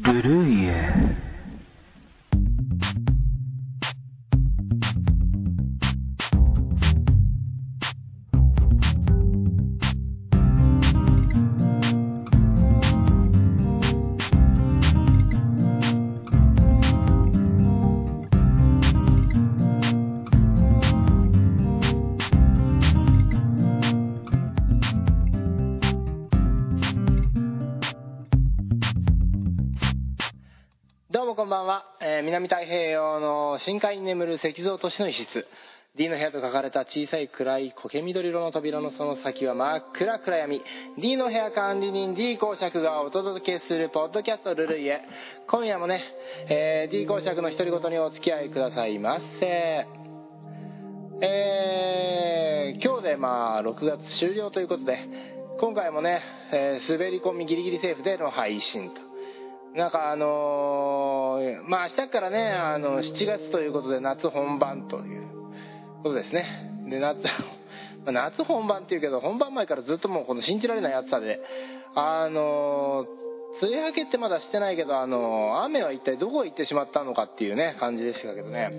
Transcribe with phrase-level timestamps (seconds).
[0.00, 1.21] gurú yeah.
[31.22, 35.46] どうもこんばんは、えー南太平洋の深海に眠る石像都市の一室。
[35.96, 40.64] D の部屋と書かれた小さい暗い苔緑色の扉のその先は真っ暗暗闇。
[40.98, 45.02] D の部屋管理人 D 公爵がお届けするポッドキャストルルイエ
[45.46, 46.02] 今夜もね、
[46.48, 49.86] えー D 公爵の独り言にお付き合いくださいませ。
[51.24, 54.98] えー今日でまあ6月終了ということで
[55.60, 56.20] 今回もね、
[56.52, 59.11] えー滑り込みギリギリセーフでの配信と。
[59.74, 65.26] なんかあのーまあ明日からねあの7月ということで夏本番という
[66.02, 66.70] ことですね。
[66.90, 67.18] で夏
[68.04, 71.40] 夏本番っていうけど本番前からずっともうこの信じられない暑さで
[71.94, 73.21] あのー
[73.60, 78.70] 梅雨明けってまだしてないけど、あの雨は一体どこへ行ってしまったのかっていうね感じでしたけどね。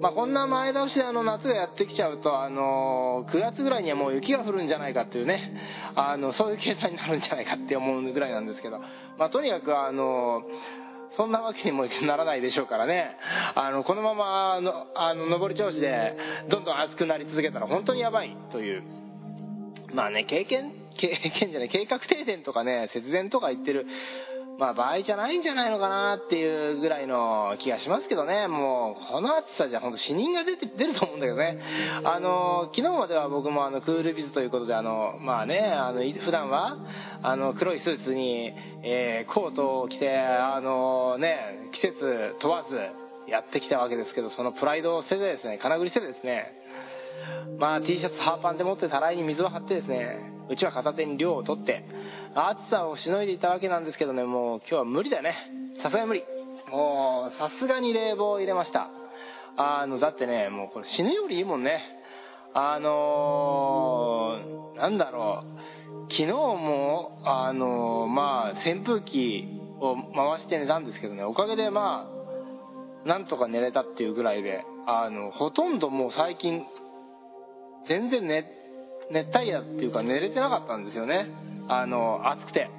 [0.00, 5.92] まあこんな前倒しであの夏がやってきちゃうと、あの9月ぐらいにはもう雪が降るんじゃないかっていうね。
[5.96, 8.78] あのそういう計算になるんじゃないかって思うぐらいなんですけど。
[9.18, 10.42] まあとにかくあの
[11.16, 13.16] そんなわけにもならないでしょうからね。
[13.56, 16.16] あのこのままのあの上り調子で
[16.48, 18.82] どんどん暑くなり続けたら本当にやばいという。
[19.92, 23.86] まあね経験経験 じゃない計画停電とかね節電とか言ってる
[24.58, 28.46] まあ場合じゃないんじゃないのかなっていうぐらいの気がしますけどね。
[28.46, 31.58] もうこの暑さじゃ本当死人が出て出ると思うんだけどね。
[32.04, 36.76] あの昨日までは僕もあのクールビズということであのまあねあの普段は
[37.22, 42.76] あの黒いスーツに、えーコートを着てあのね季節問わず
[43.30, 46.60] やってきたわけですけどそのプライドを捨ててですね金繰り捨ててですね。
[47.58, 51.84] まあ T シャツハーパンで持ってたらいに水を張ってですねうちは片手に量を取って
[52.34, 55.34] 暑さをしのいでいたわけなんですけどねもう今日は無理だね。
[55.82, 56.24] さすがに無理。
[56.70, 58.90] もうさすがに冷房を入れました。
[59.56, 61.80] あのだってねもうこれ死ぬよりいいもんね。
[62.52, 66.12] あのーなんだろう。
[66.12, 69.48] 昨日もあのーまあ扇風機
[69.80, 71.22] を回して寝たんですけどね。
[71.22, 72.08] おかげでま
[73.04, 76.64] あなんとか寝れたっていうぐらいであのほとんどもう最近
[77.88, 78.44] 全然寝
[79.10, 81.30] 熱帯夜っていうか寝れてなかったんですよね。
[81.68, 82.70] あの暑くて。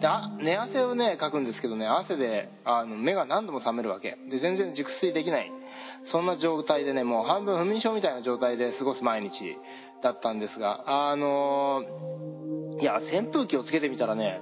[0.00, 4.18] であ寝汗をねかくんですけどね汗であの目が何度も覚めるわけ。
[4.30, 5.52] で全然熟睡できない。
[6.10, 9.56] そんな状態でねもう半分不眠症みたいな状態で過ごす毎日
[10.02, 11.82] だったんですがあの
[12.80, 14.40] いや扇風機をつけてみたらね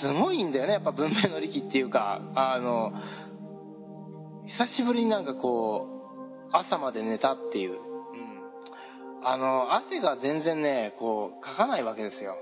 [0.00, 2.22] すごいんだよねやっぱ文明の利器っていうか。
[2.34, 2.92] あの
[4.46, 5.86] 久しぶりになんかこ
[6.52, 7.78] う朝まで寝たっていう、
[9.24, 12.36] あの汗が全然ねこうかかないわけですよ。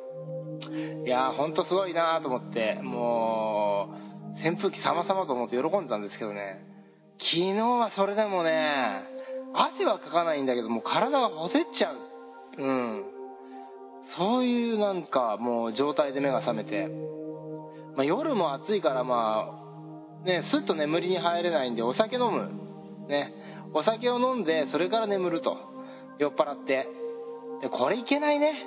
[1.04, 3.94] いやーほんとすごいなと思っても
[4.44, 6.64] う扇風機様々と思って喜んでたんですけどね。
[7.18, 9.04] 昨日はそれでもね
[9.54, 11.96] 汗はかかないんだけどもう体がほてっちゃう。
[12.58, 13.04] うん。
[14.16, 16.88] そういうなんかもう状態で目が覚めて、
[17.96, 19.50] まあ、夜も暑いからま
[20.22, 22.50] あねスッと眠りに入れないんでお酒飲む。
[23.08, 23.34] ね。
[23.72, 25.56] お酒を飲んでそれから眠ると。
[26.20, 26.86] 酔っ払って。
[27.62, 28.66] でこれいけないね。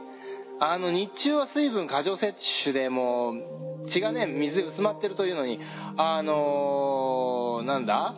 [0.59, 5.59] あの日中は水分過剰摂取でもう血がね水で薄まってるというのに
[5.97, 8.15] あのーなんだ？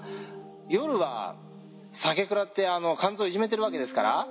[0.69, 1.35] 夜は
[2.03, 4.27] 酒食らってあの肝臓をいじめてるわけですから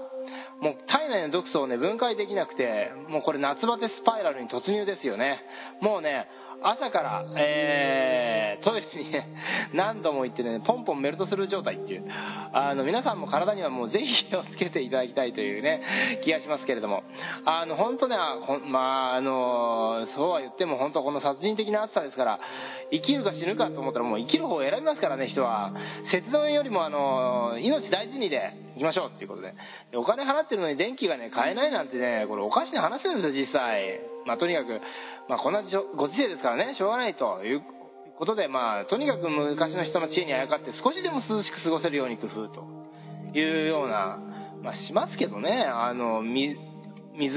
[0.61, 5.41] もう体内の毒素をね分解できなくてもうこれ夏バテスパイラルに突入ですよね。
[5.81, 6.29] もうね
[6.63, 9.29] 朝から、えートイレにね
[9.75, 12.05] 何度も行ってねポンポンメルトする状態っていう。
[12.53, 17.03] あの皆さんも体にはもうぜひ気をつけていただきたいというね気がしますけれども。
[17.45, 22.41] あの本当ねほまああのそうは言っても本当この殺人的な暑さですから
[22.91, 25.73] 生きるか死ぬかと思ったらもう生きる方を選びますからね人は。
[26.11, 29.55] 節電よりもあの命大事にで行きましょうっていうことで。
[29.91, 34.14] でお金払ってるのに電気がね買えないなんてねこれおかしな話なんですよ実際。
[34.27, 34.81] まあとにかく、
[35.29, 35.63] まあ、こんな
[35.97, 37.63] ご時世ですからねしょうがないという
[38.19, 42.65] ことでまあとにかく昔の人の知恵にあやかって少しでも涼しく過ごせるように工夫と
[43.35, 44.19] いうような
[44.63, 45.65] まあしますけどね。
[45.65, 46.57] あの水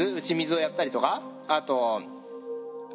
[0.04, 2.02] 打ち水をやったりとかあと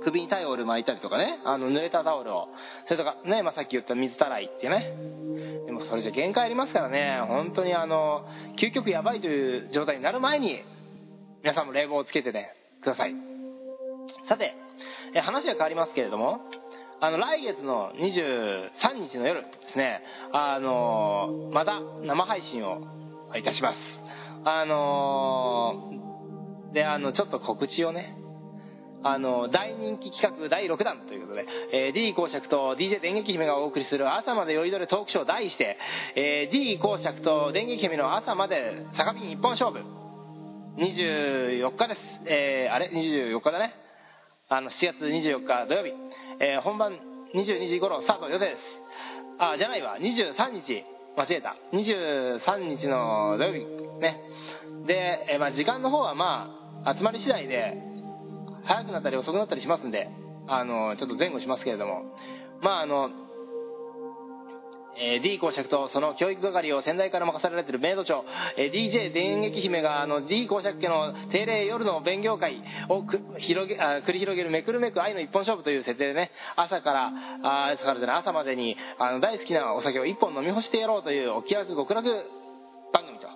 [0.04, 1.38] 首にタイオル巻いたりとかね。
[1.44, 2.48] あの濡れたタオルを。
[2.86, 4.96] それとかね、まあ、さっき言った水たらいってね。
[5.66, 7.20] でもそれじゃ限界ありますからね。
[7.28, 8.26] 本当にあの
[8.58, 10.64] 究極やばいという状態になる前に
[11.42, 12.52] 皆さんも冷房をつけてね
[12.82, 13.31] ください。
[14.28, 14.54] さて
[15.14, 16.40] え話は変わりますけれども
[17.00, 22.80] あの来月の23日の夜ですねあのまた生配信を
[23.36, 23.78] いたします。
[24.44, 25.90] あの
[26.72, 28.16] であのちょっと告知をね
[29.04, 35.76] あの大人気企画第6弾ということで、えー、D 公爵と DJ 電撃姫がお送りする朝まで酔いどれトークショー題して、
[36.14, 39.80] えー、D 公爵と電撃姫の朝まで坂瓶一本勝負。
[40.78, 43.74] 24日です、えー、あれ？24日だね。
[44.52, 45.94] あの7月24日土曜日、
[46.38, 46.92] えー、本番
[47.34, 48.58] 22時頃スタート予定です。
[49.38, 49.96] あじゃないわ。
[49.98, 50.84] 23日。
[51.16, 51.56] 間違えた。
[51.72, 53.60] 23日の土曜日。
[53.98, 54.20] ね。
[54.86, 56.50] で、えー、まあ、時間の方はま
[56.84, 57.82] あ集まり次第で
[58.64, 60.10] 早くなったり遅くなったりしますんで
[60.46, 62.02] あのちょっと前後しますけれども。
[62.60, 63.08] まああの
[64.96, 68.24] えー、D 公爵とその教育係を先代から任されているメイド長、
[68.56, 73.04] えー、DJ 電撃姫があの D 公爵家の定例夜の勉強会を
[73.38, 76.30] 広げあ繰り広げるめくるめく愛の一本勝負という設定でね。
[76.56, 77.12] 朝から
[77.42, 82.08] あ朝からじゃない朝までにあの大好きなお酒を一本飲み干してやろうというお気楽極楽
[82.92, 83.26] 番組と。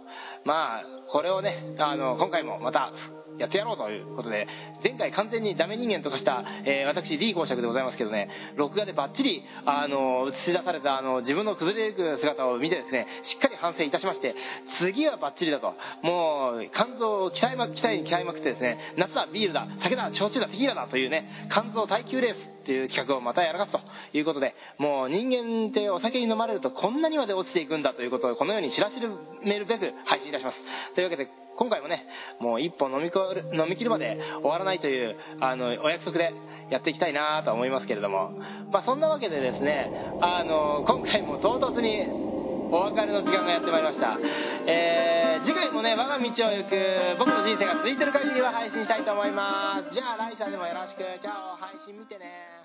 [0.44, 2.92] まあこれをねあの今回もまた
[3.38, 4.46] やってやろうということで、
[4.82, 14.34] 前回完全にダメ人間とかした、えー、私 D 公爵でございますけどね、録画でバッチリ、あの、映し出された、あの、自分の崩れていく姿を見てですね、しっかり反省いたしまして、
[14.78, 15.74] 次はバッチリだと。
[16.02, 23.80] もう、肝臓を鍛えま、鍛えに鍛えまくってですね、夏だ、ビールだ、酒だ、焼酎だ、テキーラだというね、肝臓耐久レースっていう企画をまたやらかすと
[24.12, 28.94] いうことで、もう人間ってお酒に飲まれるとこんなにまで落ちていくんだということをこのように知らし
[29.44, 30.58] めるべく配信いたします。
[30.94, 32.06] というわけで、今回もね、
[32.40, 33.10] もう一本飲み
[33.58, 36.32] 飲み切るまで終わらないという、あの、お約束で
[36.70, 38.32] やっていきたいなと思いますけれども、
[38.70, 42.06] まあそんなわけでですね、あの、今回も唐突に
[42.70, 44.18] お別れの時間がやってまいりました。
[44.66, 49.94] えー、次回もね、我が道を行く僕の人生が続いてる限りは配信したいと思います。
[49.94, 51.00] じゃあ、ライさんでもよろしく。
[51.22, 52.55] じゃあ、配信見てね。